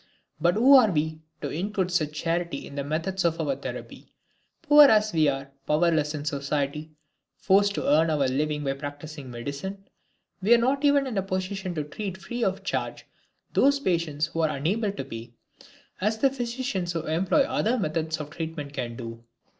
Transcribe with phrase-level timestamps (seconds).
[0.39, 4.15] But who are we, to include such charity in the methods of our therapy?
[4.63, 6.89] Poor as we are, powerless in society,
[7.37, 9.87] forced to earn our living by practicing medicine,
[10.41, 13.05] we are not even in a position to treat free of charge
[13.53, 15.33] those patients who are unable to pay,
[16.01, 19.23] as physicians who employ other methods of treatment can do.